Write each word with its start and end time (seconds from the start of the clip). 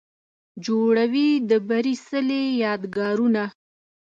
جوړوي 0.65 1.29
د 1.49 1.51
بري 1.67 1.95
څلې، 2.07 2.43
یادګارونه 2.63 3.43